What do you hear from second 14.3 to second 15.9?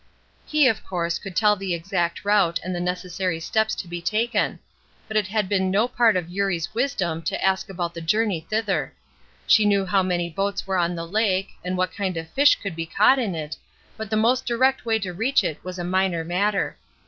direct way to reach it was a